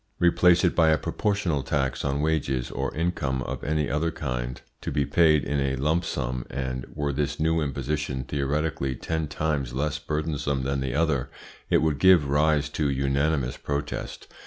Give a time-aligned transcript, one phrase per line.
[0.17, 4.91] Replace it by a proportional tax on wages or income of any other kind, to
[4.91, 9.99] be paid in a lump sum, and were this new imposition theoretically ten times less
[9.99, 11.29] burdensome than the other,
[11.69, 14.25] it would give rise to unanimous protest.